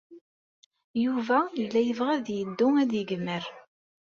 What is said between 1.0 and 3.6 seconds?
Yuba yella yebɣa ad yeddu ad yegmer.